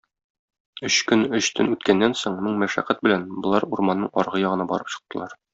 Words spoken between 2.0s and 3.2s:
соң, мең мәшәкать